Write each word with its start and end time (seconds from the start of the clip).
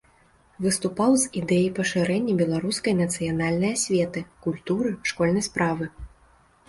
Выступаў 0.65 1.11
з 1.23 1.29
ідэяй 1.41 1.67
пашырэння 1.81 2.35
беларускай 2.41 2.95
нацыянальнай 3.03 3.71
асветы, 3.77 4.19
культуры, 4.47 4.89
школьнай 5.11 5.43
справы. 5.51 5.85